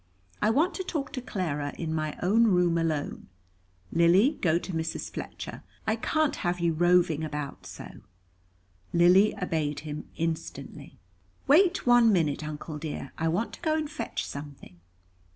I 0.41 0.49
want 0.49 0.73
to 0.73 0.83
talk 0.83 1.11
to 1.13 1.21
Clara, 1.21 1.75
in 1.77 1.93
my 1.93 2.17
own 2.23 2.45
room 2.45 2.79
alone. 2.79 3.27
Lily, 3.91 4.39
go 4.41 4.57
to 4.57 4.73
Mrs. 4.73 5.13
Fletcher, 5.13 5.61
I 5.85 5.95
can't 5.95 6.37
have 6.37 6.59
you 6.59 6.73
roving 6.73 7.23
about 7.23 7.67
so." 7.67 8.01
Lily 8.93 9.35
obeyed 9.39 9.81
him 9.81 10.09
instantly. 10.17 10.97
"Wait 11.45 11.85
one 11.85 12.11
minute, 12.11 12.43
Uncle 12.43 12.79
dear; 12.79 13.13
I 13.19 13.27
want 13.27 13.53
to 13.53 13.61
go 13.61 13.75
and 13.75 13.87
fetch 13.87 14.25
something." 14.25 14.79